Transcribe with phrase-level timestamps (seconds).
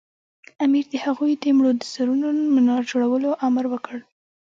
[0.63, 3.97] امیر د هغوی د مړو د سرونو منار جوړولو امر وکړ.